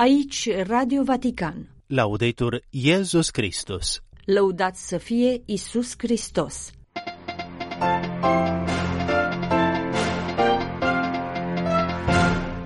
Aici 0.00 0.48
Radio 0.66 1.02
Vatican. 1.02 1.68
Laudetur 1.86 2.62
Iesus 2.70 3.30
Christus. 3.30 4.00
Lăudați 4.24 4.88
să 4.88 4.96
fie 4.96 5.42
Isus 5.44 5.94
Hristos. 5.96 6.70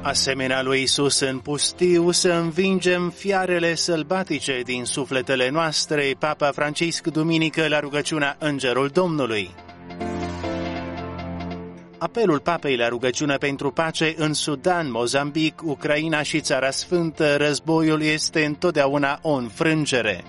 Asemenea 0.03 0.63
lui 0.63 0.83
Isus 0.83 1.21
în 1.21 1.39
pustiu 1.39 2.11
să 2.11 2.33
învingem 2.33 3.11
fiarele 3.11 3.75
sălbatice 3.75 4.61
din 4.65 4.85
sufletele 4.85 5.51
noastre, 5.51 6.15
Papa 6.19 6.51
Francisc 6.51 7.07
duminică 7.07 7.69
la 7.69 7.81
rugăciunea 7.81 8.37
Îngerul 8.39 8.89
Domnului. 8.89 9.51
Apelul 12.03 12.41
papei 12.41 12.77
la 12.77 12.89
rugăciune 12.89 13.37
pentru 13.37 13.71
pace 13.71 14.15
în 14.17 14.33
Sudan, 14.33 14.91
Mozambic, 14.91 15.61
Ucraina 15.65 16.23
și 16.23 16.41
Țara 16.41 16.71
Sfântă, 16.71 17.37
războiul 17.37 18.03
este 18.03 18.45
întotdeauna 18.45 19.19
o 19.23 19.33
înfrângere. 19.33 20.25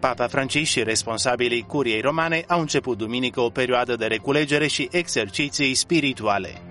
Papa 0.00 0.26
Francis 0.26 0.68
și 0.68 0.82
responsabilii 0.82 1.64
curiei 1.66 2.00
romane 2.00 2.44
au 2.46 2.60
început 2.60 2.98
duminică 2.98 3.40
o 3.40 3.48
perioadă 3.48 3.96
de 3.96 4.06
reculegere 4.06 4.66
și 4.66 4.88
exerciții 4.90 5.74
spirituale. 5.74 6.62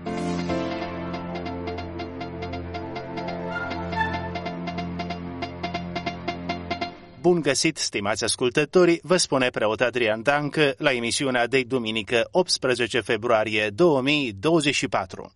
Bun 7.22 7.40
găsit, 7.40 7.76
stimați 7.76 8.24
ascultători, 8.24 8.98
vă 9.02 9.16
spune 9.16 9.48
preot 9.48 9.80
Adrian 9.80 10.22
Dancă 10.22 10.74
la 10.78 10.92
emisiunea 10.92 11.46
de 11.46 11.62
duminică 11.62 12.28
18 12.30 13.00
februarie 13.00 13.70
2024. 13.74 15.32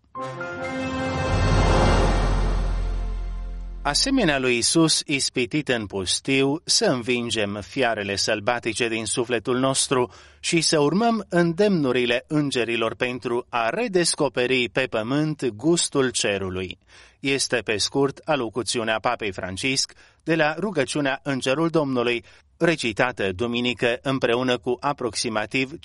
Asemenea 3.83 4.39
lui 4.39 4.57
Isus, 4.57 5.03
ispitit 5.05 5.69
în 5.69 5.87
pustiu, 5.87 6.61
să 6.65 6.85
învingem 6.85 7.61
fiarele 7.67 8.17
sălbatice 8.17 8.89
din 8.89 9.05
sufletul 9.05 9.59
nostru 9.59 10.13
și 10.41 10.61
să 10.61 10.79
urmăm 10.79 11.27
îndemnurile 11.29 12.25
îngerilor 12.29 12.95
pentru 12.95 13.47
a 13.49 13.69
redescoperi 13.69 14.69
pe 14.69 14.87
pământ 14.91 15.49
gustul 15.49 16.11
cerului. 16.11 16.79
Este 17.21 17.57
pe 17.57 17.77
scurt 17.77 18.21
alocuțiunea 18.25 18.99
Papei 19.01 19.33
Francisc 19.33 19.93
de 20.27 20.35
la 20.35 20.55
rugăciunea 20.59 21.21
Îngerul 21.23 21.69
Domnului, 21.69 22.25
recitată 22.59 23.33
duminică 23.33 23.99
împreună 24.03 24.59
cu 24.59 24.77
aproximativ 24.81 25.73
15.000 25.73 25.79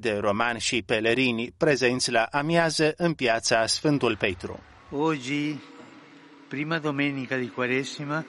de 0.00 0.18
romani 0.20 0.60
și 0.60 0.82
pelerini 0.86 1.54
prezenți 1.56 2.10
la 2.10 2.22
amiază 2.30 2.92
în 2.96 3.12
piața 3.12 3.66
Sfântul 3.66 4.16
Petru. 4.16 4.60
Oggi, 4.90 5.56
prima 6.48 6.78
domenica 6.78 7.36
di 7.36 7.48
Quaresima, 7.48 8.24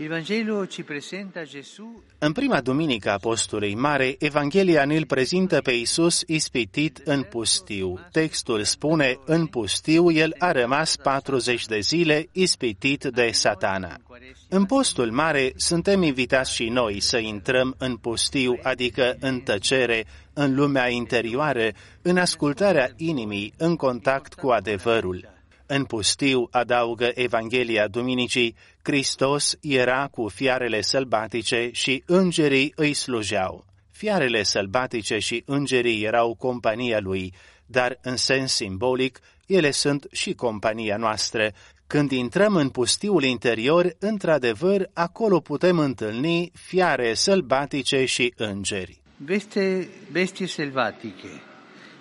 il 0.00 0.08
Vangelo 0.08 0.64
ci 0.64 0.82
presenta 0.82 1.42
Gesù 1.44 2.02
În 2.18 2.32
prima 2.32 2.60
duminică 2.60 3.10
a 3.10 3.16
postului 3.16 3.74
mare, 3.74 4.16
Evanghelia 4.18 4.84
ne-l 4.84 5.06
prezintă 5.06 5.60
pe 5.60 5.72
Isus 5.72 6.22
ispitit 6.26 7.00
în 7.04 7.22
pustiu. 7.22 7.98
Textul 8.12 8.64
spune, 8.64 9.18
în 9.24 9.46
pustiu 9.46 10.10
el 10.10 10.34
a 10.38 10.52
rămas 10.52 10.96
40 10.96 11.66
de 11.66 11.80
zile 11.80 12.28
ispitit 12.32 13.04
de 13.04 13.30
satana. 13.32 14.00
În 14.48 14.64
postul 14.64 15.10
mare 15.10 15.52
suntem 15.56 16.02
invitați 16.02 16.54
și 16.54 16.68
noi 16.68 17.00
să 17.00 17.18
intrăm 17.18 17.74
în 17.78 17.96
pustiu, 17.96 18.58
adică 18.62 19.16
în 19.20 19.40
tăcere, 19.40 20.04
în 20.32 20.54
lumea 20.54 20.88
interioară, 20.88 21.68
în 22.02 22.16
ascultarea 22.16 22.90
inimii, 22.96 23.52
în 23.56 23.76
contact 23.76 24.34
cu 24.34 24.48
adevărul. 24.48 25.28
În 25.66 25.84
pustiu, 25.84 26.48
adaugă 26.50 27.10
Evanghelia 27.14 27.88
Duminicii, 27.88 28.56
Hristos 28.82 29.56
era 29.60 30.06
cu 30.06 30.28
fiarele 30.28 30.80
sălbatice 30.80 31.70
și 31.72 32.02
îngerii 32.06 32.72
îi 32.76 32.92
slujeau. 32.92 33.64
Fiarele 33.90 34.42
sălbatice 34.42 35.18
și 35.18 35.42
îngerii 35.46 36.04
erau 36.04 36.34
compania 36.34 37.00
lui, 37.00 37.34
dar 37.66 37.98
în 38.02 38.16
sens 38.16 38.52
simbolic, 38.52 39.20
ele 39.46 39.70
sunt 39.70 40.06
și 40.12 40.32
compania 40.32 40.96
noastră. 40.96 41.52
Când 41.90 42.10
intrăm 42.10 42.56
în 42.56 42.68
pustiul 42.68 43.22
interior, 43.22 43.94
într-adevăr, 43.98 44.90
acolo 44.92 45.40
putem 45.40 45.78
întâlni 45.78 46.50
fiare 46.54 47.14
sălbatice 47.14 48.04
și 48.04 48.32
îngeri. 48.36 49.00
Veste 49.16 49.88
bestie 50.12 50.46
selvatiche. 50.46 51.42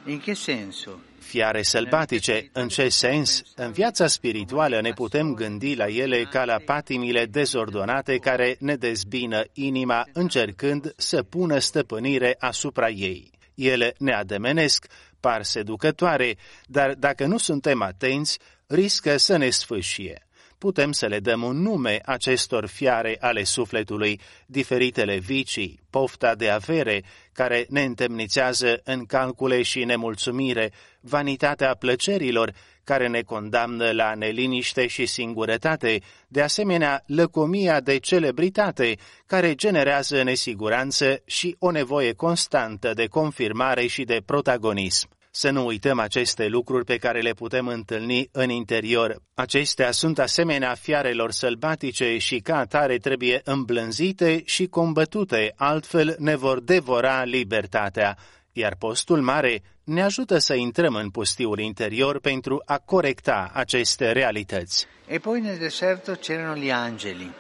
In 0.06 0.20
che 0.20 0.34
senso? 0.34 0.92
Fiare 1.20 1.62
sălbatice, 1.62 2.50
în 2.54 2.68
ce 2.68 2.90
sens? 2.90 3.44
În 3.56 3.72
viața 3.72 4.08
spirituală 4.08 4.82
ne 4.82 4.92
putem 4.92 5.34
gândi 5.34 5.76
la 5.76 5.88
ele 5.88 6.24
ca 6.24 6.46
la 6.46 6.58
patimile 6.66 7.26
dezordonate 7.26 8.18
care 8.18 8.56
ne 8.60 8.76
dezbină 8.76 9.44
inima 9.54 10.08
încercând 10.14 10.94
să 10.98 11.24
pună 11.24 11.60
stăpânire 11.60 12.36
asupra 12.40 12.90
ei. 12.90 13.32
Ele 13.56 13.94
ne 13.98 14.14
ademenesc, 14.14 14.88
par 15.20 15.44
seducătoare, 15.44 16.38
dar 16.66 16.94
dacă 16.94 17.26
nu 17.26 17.38
suntem 17.38 17.82
atenți, 17.82 18.40
riscă 18.68 19.18
să 19.18 19.38
ne 19.38 19.50
sfâșie 19.50 20.24
putem 20.60 20.92
să 20.92 21.06
le 21.06 21.20
dăm 21.20 21.44
un 21.44 21.62
nume 21.62 22.00
acestor 22.06 22.66
fiare 22.66 23.18
ale 23.20 23.44
sufletului, 23.44 24.20
diferitele 24.46 25.18
vicii, 25.18 25.80
pofta 25.90 26.36
de 26.36 26.50
avere, 26.50 27.04
care 27.34 27.66
ne 27.70 27.84
întemnițează 27.84 28.82
în 28.84 29.06
calcule 29.06 29.62
și 29.62 29.84
nemulțumire, 29.84 30.72
vanitatea 31.02 31.76
plăcerilor, 31.76 32.54
care 32.84 33.08
ne 33.08 33.22
condamnă 33.22 33.92
la 33.92 34.14
neliniște 34.14 34.88
și 34.88 35.06
singurătate, 35.06 36.02
de 36.28 36.42
asemenea 36.42 37.04
lăcomia 37.06 37.80
de 37.80 37.98
celebritate, 37.98 38.98
care 39.26 39.56
generează 39.56 40.24
nesiguranță 40.24 41.22
și 41.26 41.56
o 41.60 41.72
nevoie 41.72 42.14
constantă 42.14 42.94
de 42.94 43.08
confirmare 43.08 43.88
și 43.88 44.04
de 44.04 44.22
protagonism. 44.26 45.19
Să 45.32 45.50
nu 45.50 45.66
uităm 45.66 46.00
aceste 46.00 46.48
lucruri 46.48 46.86
pe 46.86 46.98
care 46.98 47.22
le 47.22 47.34
putem 47.34 47.68
întâlni 47.68 48.30
în 48.32 48.50
interior. 48.50 49.22
Acestea 49.34 49.92
sunt 49.92 50.20
asemenea 50.20 50.74
fiarelor 50.74 51.32
sălbatice 51.32 52.18
și 52.18 52.40
ca 52.40 52.58
atare 52.58 52.98
trebuie 52.98 53.42
îmblânzite 53.44 54.42
și 54.46 54.68
combătute, 54.68 55.54
altfel 55.56 56.16
ne 56.20 56.36
vor 56.36 56.60
devora 56.60 57.24
libertatea. 57.24 58.18
Iar 58.52 58.76
postul 58.80 59.22
mare 59.22 59.62
ne 59.84 60.04
ajută 60.04 60.38
să 60.38 60.54
intrăm 60.54 60.96
în 60.96 61.10
pustiul 61.10 61.60
interior 61.60 62.20
pentru 62.20 62.62
a 62.66 62.78
corecta 62.78 63.52
aceste 63.54 64.12
realități. 64.12 64.86
E 65.08 65.18
poi 65.18 65.42
nel 65.42 65.58
deserto 65.58 66.14
c'erano 66.14 66.54
gli 66.54 66.72
angeli. 66.72 67.32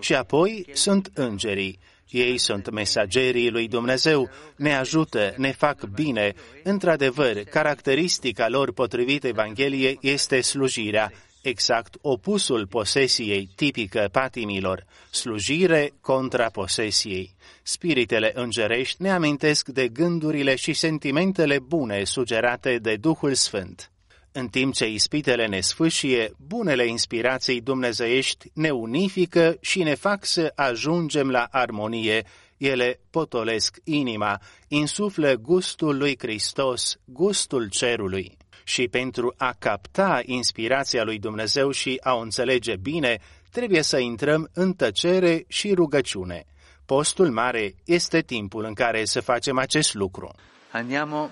Și 0.00 0.14
apoi 0.14 0.66
sunt 0.72 1.10
îngerii. 1.14 1.78
Ei 2.10 2.38
sunt 2.38 2.70
mesagerii 2.70 3.50
lui 3.50 3.68
Dumnezeu, 3.68 4.30
ne 4.56 4.76
ajută, 4.76 5.34
ne 5.36 5.52
fac 5.52 5.84
bine. 5.84 6.34
Într-adevăr, 6.62 7.36
caracteristica 7.36 8.48
lor 8.48 8.72
potrivit 8.72 9.24
Evangheliei 9.24 9.98
este 10.00 10.40
slujirea, 10.40 11.12
exact 11.42 11.94
opusul 12.00 12.66
posesiei 12.66 13.48
tipică 13.56 14.08
patimilor, 14.12 14.84
slujire 15.10 15.92
contra 16.00 16.46
posesiei. 16.50 17.34
Spiritele 17.62 18.32
îngerești 18.34 19.02
ne 19.02 19.10
amintesc 19.10 19.68
de 19.68 19.88
gândurile 19.88 20.54
și 20.54 20.72
sentimentele 20.72 21.58
bune 21.58 22.04
sugerate 22.04 22.78
de 22.78 22.96
Duhul 22.96 23.34
Sfânt. 23.34 23.93
În 24.36 24.48
timp 24.48 24.74
ce 24.74 24.88
ispitele 24.88 25.46
ne 25.46 25.60
sfâșie, 25.60 26.32
bunele 26.46 26.86
inspirații 26.86 27.60
dumnezeiești 27.60 28.50
ne 28.52 28.70
unifică 28.70 29.56
și 29.60 29.82
ne 29.82 29.94
fac 29.94 30.24
să 30.24 30.52
ajungem 30.54 31.30
la 31.30 31.48
armonie. 31.50 32.24
Ele 32.56 33.00
potolesc 33.10 33.76
inima, 33.84 34.40
insuflă 34.68 35.34
gustul 35.34 35.96
lui 35.96 36.16
Hristos, 36.18 36.96
gustul 37.04 37.68
cerului. 37.68 38.36
Și 38.64 38.88
pentru 38.88 39.34
a 39.36 39.54
capta 39.58 40.20
inspirația 40.24 41.04
lui 41.04 41.18
Dumnezeu 41.18 41.70
și 41.70 42.00
a 42.02 42.14
o 42.14 42.20
înțelege 42.20 42.76
bine, 42.76 43.18
trebuie 43.50 43.82
să 43.82 43.98
intrăm 43.98 44.50
în 44.52 44.72
tăcere 44.72 45.44
și 45.48 45.74
rugăciune. 45.74 46.44
Postul 46.86 47.30
mare 47.30 47.74
este 47.84 48.20
timpul 48.20 48.64
în 48.64 48.74
care 48.74 49.04
să 49.04 49.20
facem 49.20 49.58
acest 49.58 49.94
lucru. 49.94 50.30
Andiamo 50.70 51.30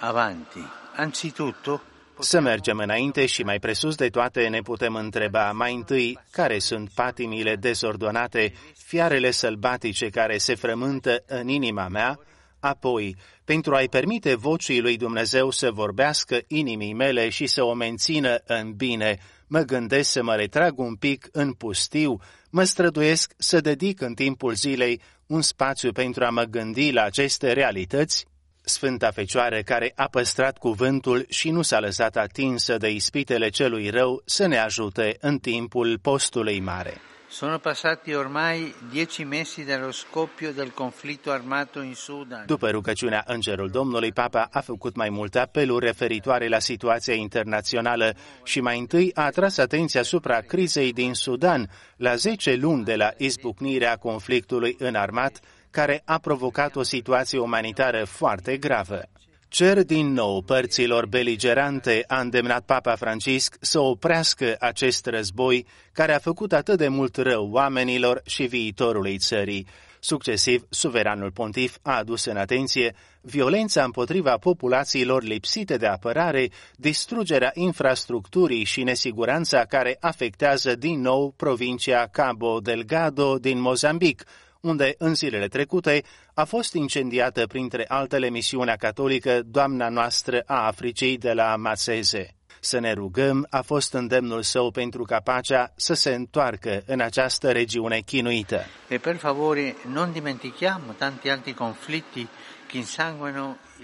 avanti. 0.00 0.79
Anzitutto, 0.96 1.80
Să 2.18 2.40
mergem 2.40 2.78
înainte 2.78 3.26
și 3.26 3.42
mai 3.42 3.58
presus 3.58 3.94
de 3.94 4.08
toate 4.08 4.48
ne 4.48 4.60
putem 4.60 4.94
întreba 4.94 5.52
mai 5.52 5.74
întâi 5.74 6.18
care 6.30 6.58
sunt 6.58 6.90
patimile 6.94 7.56
dezordonate, 7.56 8.52
fiarele 8.76 9.30
sălbatice 9.30 10.08
care 10.08 10.38
se 10.38 10.54
frământă 10.54 11.22
în 11.26 11.48
inima 11.48 11.88
mea, 11.88 12.18
apoi, 12.60 13.16
pentru 13.44 13.74
a-i 13.74 13.88
permite 13.88 14.34
vocii 14.34 14.80
lui 14.80 14.96
Dumnezeu 14.96 15.50
să 15.50 15.70
vorbească 15.70 16.38
inimii 16.46 16.94
mele 16.94 17.28
și 17.28 17.46
să 17.46 17.62
o 17.62 17.74
mențină 17.74 18.36
în 18.44 18.72
bine, 18.72 19.18
mă 19.46 19.60
gândesc 19.60 20.10
să 20.10 20.22
mă 20.22 20.34
retrag 20.34 20.78
un 20.78 20.94
pic 20.94 21.28
în 21.32 21.52
pustiu, 21.52 22.16
mă 22.50 22.64
străduiesc 22.64 23.32
să 23.36 23.60
dedic 23.60 24.00
în 24.00 24.14
timpul 24.14 24.54
zilei 24.54 25.00
un 25.26 25.42
spațiu 25.42 25.92
pentru 25.92 26.24
a 26.24 26.30
mă 26.30 26.42
gândi 26.42 26.92
la 26.92 27.02
aceste 27.02 27.52
realități 27.52 28.26
Sfânta 28.70 29.10
Fecioară 29.10 29.60
care 29.62 29.92
a 29.94 30.08
păstrat 30.08 30.58
cuvântul 30.58 31.24
și 31.28 31.50
nu 31.50 31.62
s-a 31.62 31.80
lăsat 31.80 32.16
atinsă 32.16 32.76
de 32.76 32.90
ispitele 32.90 33.48
celui 33.48 33.88
rău 33.88 34.22
să 34.24 34.46
ne 34.46 34.58
ajute 34.58 35.16
în 35.20 35.38
timpul 35.38 35.98
postului 36.02 36.60
mare. 36.60 37.00
Sono 37.28 37.58
passati 37.58 38.14
ormai 38.14 38.74
dieci 38.90 39.24
mesi 39.24 39.64
dallo 39.64 39.90
scoppio 39.90 40.50
del 40.50 40.70
conflitto 40.70 41.30
armato 41.30 41.82
in 41.82 41.94
Sudan. 41.94 42.42
După 42.46 42.70
rugăciunea 42.70 43.24
Îngerul 43.26 43.68
Domnului, 43.70 44.12
Papa 44.12 44.48
a 44.50 44.60
făcut 44.60 44.96
mai 44.96 45.08
multe 45.08 45.38
apeluri 45.38 45.86
referitoare 45.86 46.48
la 46.48 46.58
situația 46.58 47.14
internațională 47.14 48.14
și 48.44 48.60
mai 48.60 48.78
întâi 48.78 49.10
a 49.14 49.22
atras 49.22 49.58
atenția 49.58 50.00
asupra 50.00 50.40
crizei 50.40 50.92
din 50.92 51.14
Sudan, 51.14 51.70
la 51.96 52.14
10 52.14 52.54
luni 52.54 52.84
de 52.84 52.96
la 52.96 53.10
izbucnirea 53.16 53.96
conflictului 53.96 54.76
înarmat, 54.78 55.40
care 55.70 56.02
a 56.04 56.18
provocat 56.18 56.76
o 56.76 56.82
situație 56.82 57.38
umanitară 57.38 58.04
foarte 58.04 58.56
gravă. 58.56 59.02
Cer 59.48 59.82
din 59.84 60.12
nou 60.12 60.42
părților 60.42 61.06
beligerante, 61.06 62.04
a 62.06 62.20
îndemnat 62.20 62.64
Papa 62.64 62.94
Francisc 62.94 63.56
să 63.60 63.78
oprească 63.78 64.56
acest 64.58 65.06
război 65.06 65.66
care 65.92 66.14
a 66.14 66.18
făcut 66.18 66.52
atât 66.52 66.78
de 66.78 66.88
mult 66.88 67.16
rău 67.16 67.50
oamenilor 67.52 68.22
și 68.24 68.42
viitorului 68.42 69.18
țării. 69.18 69.66
Succesiv, 70.00 70.66
suveranul 70.68 71.30
pontif 71.30 71.76
a 71.82 71.96
adus 71.96 72.24
în 72.24 72.36
atenție 72.36 72.94
violența 73.20 73.84
împotriva 73.84 74.36
populațiilor 74.36 75.22
lipsite 75.22 75.76
de 75.76 75.86
apărare, 75.86 76.48
distrugerea 76.76 77.50
infrastructurii 77.54 78.64
și 78.64 78.82
nesiguranța 78.82 79.64
care 79.64 79.96
afectează 80.00 80.74
din 80.74 81.00
nou 81.00 81.34
provincia 81.36 82.08
Cabo 82.12 82.60
Delgado 82.60 83.38
din 83.38 83.60
Mozambic, 83.60 84.24
unde 84.60 84.94
în 84.98 85.14
zilele 85.14 85.48
trecute 85.48 86.02
a 86.34 86.44
fost 86.44 86.74
incendiată 86.74 87.46
printre 87.46 87.84
altele 87.88 88.30
misiunea 88.30 88.76
catolică 88.76 89.42
Doamna 89.44 89.88
noastră 89.88 90.42
a 90.46 90.66
Africii 90.66 91.18
de 91.18 91.32
la 91.32 91.56
Masese. 91.56 92.34
Să 92.60 92.78
ne 92.78 92.92
rugăm 92.92 93.46
a 93.50 93.62
fost 93.62 93.92
îndemnul 93.92 94.42
său 94.42 94.70
pentru 94.70 95.02
ca 95.02 95.20
pacea 95.20 95.72
să 95.76 95.94
se 95.94 96.14
întoarcă 96.14 96.82
în 96.86 97.00
această 97.00 97.52
regiune 97.52 98.00
chinuită. 98.00 98.64
E 98.88 98.98
per 98.98 99.16
favore 99.16 99.76
non 99.92 100.12
dimentichiamo 100.12 100.92
tanti 100.98 101.28
altri 101.28 101.54
conflitti 101.54 102.26
che 102.26 102.28
insanguano 102.28 102.59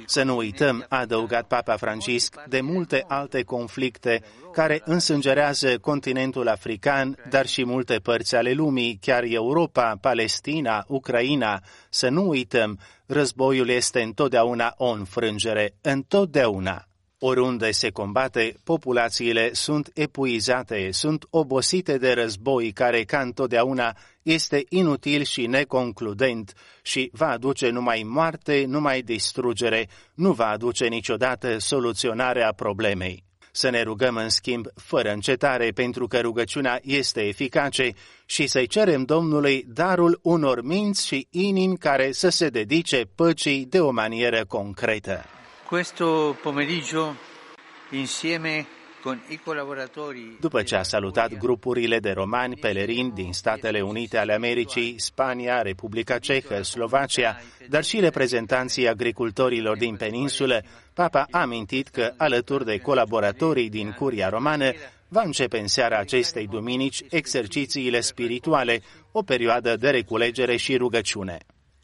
să 0.06 0.22
nu 0.22 0.36
uităm, 0.36 0.86
a 0.88 0.98
adăugat 0.98 1.46
Papa 1.46 1.76
Francisc, 1.76 2.34
de 2.48 2.60
multe 2.60 3.04
alte 3.08 3.42
conflicte 3.42 4.22
care 4.52 4.82
însângerează 4.84 5.78
continentul 5.78 6.48
african, 6.48 7.16
dar 7.30 7.46
și 7.46 7.64
multe 7.64 7.96
părți 7.96 8.36
ale 8.36 8.52
lumii, 8.52 8.98
chiar 9.00 9.22
Europa, 9.26 9.98
Palestina, 10.00 10.84
Ucraina. 10.88 11.62
Să 11.90 12.08
nu 12.08 12.28
uităm, 12.28 12.78
războiul 13.06 13.68
este 13.68 14.02
întotdeauna 14.02 14.74
o 14.76 14.86
înfrângere, 14.86 15.74
întotdeauna. 15.80 16.86
Oriunde 17.18 17.70
se 17.70 17.90
combate, 17.90 18.54
populațiile 18.64 19.52
sunt 19.52 19.90
epuizate, 19.94 20.88
sunt 20.92 21.26
obosite 21.30 21.98
de 21.98 22.12
război 22.12 22.72
care, 22.72 23.04
ca 23.04 23.20
întotdeauna, 23.20 23.96
este 24.26 24.64
inutil 24.68 25.22
și 25.22 25.46
neconcludent 25.46 26.52
și 26.82 27.10
va 27.12 27.28
aduce 27.28 27.70
numai 27.70 28.02
moarte, 28.06 28.64
numai 28.68 29.02
distrugere, 29.02 29.88
nu 30.14 30.32
va 30.32 30.46
aduce 30.46 30.86
niciodată 30.86 31.58
soluționarea 31.58 32.52
problemei. 32.52 33.24
Să 33.50 33.70
ne 33.70 33.82
rugăm 33.82 34.16
în 34.16 34.28
schimb 34.28 34.66
fără 34.74 35.12
încetare 35.12 35.70
pentru 35.70 36.06
că 36.06 36.20
rugăciunea 36.20 36.80
este 36.82 37.20
eficace 37.20 37.92
și 38.24 38.46
să-i 38.46 38.66
cerem 38.66 39.04
Domnului 39.04 39.64
darul 39.68 40.18
unor 40.22 40.62
minți 40.62 41.06
și 41.06 41.28
inimi 41.30 41.78
care 41.78 42.12
să 42.12 42.28
se 42.28 42.48
dedice 42.48 43.02
păcii 43.14 43.64
de 43.64 43.80
o 43.80 43.90
manieră 43.90 44.44
concretă. 44.44 45.24
Questo 45.68 46.36
pomeriggio, 46.42 47.14
insieme 47.90 48.50
con 48.50 48.70
i 48.70 48.75
collaboratori 48.75 48.75
După 50.40 50.62
ce 50.62 50.76
a 50.76 50.82
salutat 50.82 51.38
grupurile 51.38 51.98
de 51.98 52.10
romani 52.10 52.56
pelerini 52.56 53.10
din 53.10 53.32
Statele 53.32 53.80
Unite 53.80 54.18
ale 54.18 54.32
Americii, 54.32 54.94
Spania, 54.98 55.62
Republica 55.62 56.18
Cehă, 56.18 56.62
Slovacia, 56.62 57.40
dar 57.68 57.84
și 57.84 58.00
reprezentanții 58.00 58.88
agricultorilor 58.88 59.76
din 59.76 59.96
peninsulă, 59.96 60.62
Papa 60.94 61.26
a 61.30 61.40
amintit 61.40 61.88
că, 61.88 62.12
alături 62.16 62.64
de 62.64 62.78
colaboratorii 62.78 63.70
din 63.70 63.92
Curia 63.92 64.28
Romană, 64.28 64.70
va 65.08 65.22
începe 65.24 65.58
în 65.58 65.66
seara 65.66 65.98
acestei 65.98 66.46
duminici 66.46 67.02
exercițiile 67.10 68.00
spirituale, 68.00 68.80
o 69.12 69.22
perioadă 69.22 69.76
de 69.76 69.90
reculegere 69.90 70.56
și 70.56 70.76
rugăciune. 70.76 71.38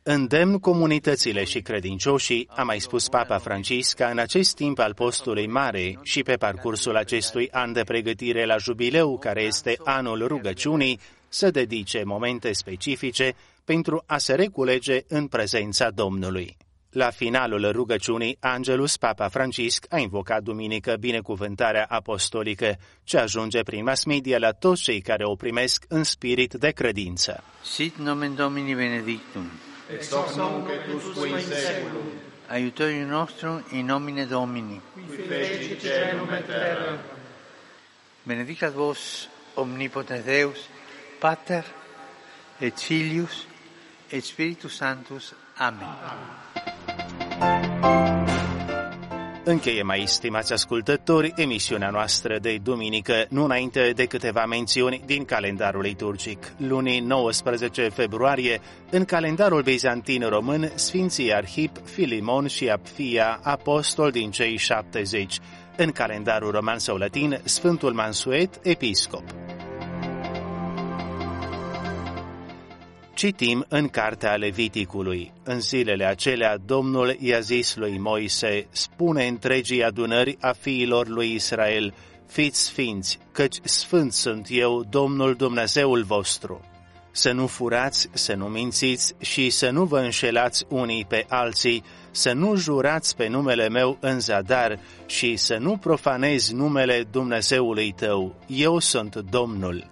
Îndemn 0.04 0.58
comunitățile 0.58 1.44
și 1.44 1.60
credincioșii, 1.60 2.48
a 2.50 2.62
mai 2.62 2.80
spus 2.80 3.08
Papa 3.08 3.38
Francisc, 3.38 3.96
ca 3.96 4.06
în 4.06 4.18
acest 4.18 4.54
timp 4.54 4.78
al 4.78 4.94
postului 4.94 5.46
mare 5.46 5.98
și 6.02 6.22
pe 6.22 6.34
parcursul 6.34 6.96
acestui 6.96 7.48
an 7.50 7.72
de 7.72 7.82
pregătire 7.82 8.44
la 8.44 8.56
jubileu, 8.56 9.18
care 9.18 9.42
este 9.42 9.76
anul 9.84 10.26
rugăciunii, 10.26 11.00
să 11.28 11.50
dedice 11.50 12.02
momente 12.04 12.52
specifice 12.52 13.34
pentru 13.64 14.02
a 14.06 14.18
se 14.18 14.34
reculege 14.34 15.00
în 15.08 15.26
prezența 15.26 15.90
Domnului. 15.90 16.56
La 16.90 17.10
finalul 17.10 17.70
rugăciunii, 17.72 18.36
Angelus 18.40 18.96
Papa 18.96 19.28
Francisc 19.28 19.86
a 19.88 19.98
invocat 19.98 20.42
duminică 20.42 20.96
binecuvântarea 21.00 21.86
apostolică, 21.88 22.76
ce 23.04 23.18
ajunge 23.18 23.62
prin 23.62 23.84
mass 23.84 24.04
media 24.04 24.38
la 24.38 24.50
toți 24.50 24.82
cei 24.82 25.00
care 25.00 25.24
o 25.24 25.34
primesc 25.34 25.84
în 25.88 26.02
spirit 26.02 26.52
de 26.52 26.70
credință. 26.70 27.42
Sit 27.64 27.96
nomen 27.96 28.34
Domini 28.34 28.74
benedictum. 28.74 29.50
Ex 29.94 30.12
hoc 30.12 30.36
nunc 30.36 30.68
et 30.70 30.92
usque 30.94 31.26
in 31.28 31.40
seculum, 31.40 32.10
Aiutorium 32.48 33.08
nostrum 33.08 33.62
in 33.72 33.86
nomine 33.86 34.26
Domini. 34.26 34.80
qui 34.94 35.16
feci 35.16 35.78
celum 35.80 36.32
et 36.34 36.46
terra. 36.46 36.98
Benedicat 38.24 38.70
vos 38.70 39.28
omnipotens 39.56 40.24
Deus, 40.24 40.68
Pater 41.20 41.62
et 42.60 42.72
Filius 42.78 43.46
et 44.10 44.20
Spiritus 44.20 44.76
Sanctus. 44.76 45.34
Amen. 45.58 45.88
Încheiem 49.44 49.88
aici, 49.88 50.08
stimați 50.08 50.52
ascultători, 50.52 51.32
emisiunea 51.36 51.90
noastră 51.90 52.38
de 52.38 52.58
duminică, 52.62 53.24
nu 53.28 53.44
înainte 53.44 53.92
de 53.94 54.04
câteva 54.04 54.44
mențiuni 54.46 55.02
din 55.06 55.24
calendarul 55.24 55.80
liturgic. 55.80 56.52
Lunii 56.56 57.00
19 57.00 57.88
februarie, 57.88 58.60
în 58.90 59.04
calendarul 59.04 59.62
bizantin 59.62 60.28
român, 60.28 60.72
Sfinții 60.74 61.34
Arhip, 61.34 61.76
Filimon 61.84 62.46
și 62.46 62.68
Apfia, 62.68 63.40
apostol 63.42 64.10
din 64.10 64.30
cei 64.30 64.56
70. 64.56 65.38
În 65.76 65.90
calendarul 65.90 66.50
roman 66.50 66.78
sau 66.78 66.96
latin, 66.96 67.40
Sfântul 67.44 67.92
Mansuet, 67.92 68.58
episcop. 68.62 69.24
Citim 73.22 73.64
în 73.68 73.88
cartea 73.88 74.34
Leviticului. 74.34 75.32
În 75.42 75.60
zilele 75.60 76.04
acelea, 76.04 76.56
Domnul 76.56 77.16
i-a 77.20 77.40
zis 77.40 77.76
lui 77.76 77.98
Moise, 77.98 78.66
spune 78.70 79.26
întregii 79.26 79.84
adunări 79.84 80.36
a 80.40 80.52
fiilor 80.52 81.08
lui 81.08 81.34
Israel, 81.34 81.94
fiți 82.26 82.62
sfinți, 82.62 83.18
căci 83.32 83.56
sfânt 83.62 84.12
sunt 84.12 84.46
eu, 84.50 84.84
Domnul 84.90 85.34
Dumnezeul 85.34 86.02
vostru. 86.02 86.60
Să 87.10 87.32
nu 87.32 87.46
furați, 87.46 88.08
să 88.12 88.34
nu 88.34 88.46
mințiți 88.46 89.14
și 89.18 89.50
să 89.50 89.70
nu 89.70 89.84
vă 89.84 89.98
înșelați 89.98 90.64
unii 90.68 91.04
pe 91.04 91.24
alții, 91.28 91.84
să 92.10 92.32
nu 92.32 92.56
jurați 92.56 93.16
pe 93.16 93.28
numele 93.28 93.68
meu 93.68 93.96
în 94.00 94.20
zadar 94.20 94.78
și 95.06 95.36
să 95.36 95.56
nu 95.56 95.76
profanezi 95.76 96.54
numele 96.54 97.04
Dumnezeului 97.10 97.92
tău. 97.92 98.34
Eu 98.46 98.78
sunt 98.78 99.16
Domnul 99.16 99.90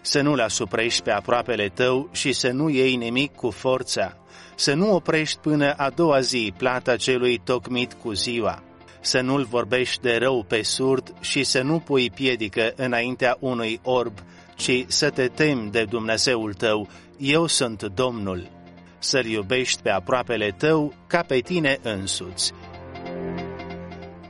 să 0.00 0.20
nu-l 0.20 0.40
asuprești 0.40 1.02
pe 1.02 1.10
aproapele 1.10 1.68
tău 1.68 2.08
și 2.12 2.32
să 2.32 2.50
nu 2.50 2.68
iei 2.68 2.96
nimic 2.96 3.34
cu 3.34 3.50
forța, 3.50 4.16
să 4.54 4.74
nu 4.74 4.94
oprești 4.94 5.38
până 5.38 5.72
a 5.72 5.90
doua 5.90 6.20
zi 6.20 6.52
plata 6.56 6.96
celui 6.96 7.40
tocmit 7.44 7.92
cu 7.92 8.12
ziua, 8.12 8.62
să 9.00 9.20
nu-l 9.20 9.44
vorbești 9.44 10.02
de 10.02 10.16
rău 10.16 10.44
pe 10.48 10.62
surd 10.62 11.14
și 11.20 11.44
să 11.44 11.62
nu 11.62 11.78
pui 11.78 12.10
piedică 12.10 12.72
înaintea 12.76 13.36
unui 13.40 13.80
orb, 13.82 14.18
ci 14.56 14.84
să 14.86 15.10
te 15.10 15.26
temi 15.26 15.70
de 15.70 15.84
Dumnezeul 15.84 16.54
tău, 16.54 16.88
eu 17.18 17.46
sunt 17.46 17.82
Domnul. 17.82 18.50
Să-l 18.98 19.24
iubești 19.24 19.82
pe 19.82 19.90
aproapele 19.90 20.54
tău 20.58 20.94
ca 21.06 21.22
pe 21.22 21.38
tine 21.38 21.78
însuți. 21.82 22.52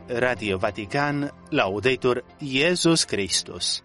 Radio 0.06 0.56
Vatican, 0.56 1.34
Laudetur 1.48 2.24
Iesus 2.38 3.04
Christus. 3.04 3.82